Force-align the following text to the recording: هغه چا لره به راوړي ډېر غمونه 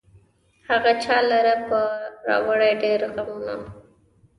هغه 0.69 0.91
چا 1.03 1.17
لره 1.31 1.55
به 1.69 1.81
راوړي 2.27 2.71
ډېر 2.83 2.99
غمونه 3.13 3.55